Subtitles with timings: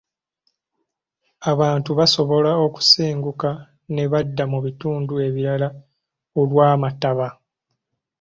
[1.51, 3.49] Abantu basobola okusenguka
[3.93, 5.67] ne badda mu bitundu ebirala
[6.39, 7.27] olw'amataba.